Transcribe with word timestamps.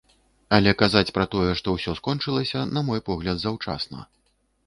Але 0.55 0.71
казаць 0.81 1.11
пра 1.17 1.25
тое, 1.33 1.51
што 1.59 1.75
ўсё 1.75 1.93
скончылася, 2.01 2.63
на 2.77 2.85
мой 2.87 3.03
погляд, 3.09 3.35
заўчасна. 3.43 3.99